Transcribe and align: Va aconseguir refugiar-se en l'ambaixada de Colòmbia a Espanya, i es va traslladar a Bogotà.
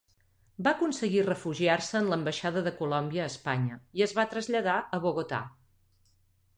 Va 0.67 0.71
aconseguir 0.77 1.19
refugiar-se 1.27 2.01
en 2.01 2.09
l'ambaixada 2.13 2.65
de 2.69 2.75
Colòmbia 2.81 3.23
a 3.27 3.31
Espanya, 3.35 3.79
i 4.01 4.07
es 4.09 4.19
va 4.21 4.29
traslladar 4.35 4.83
a 4.99 5.05
Bogotà. 5.09 5.45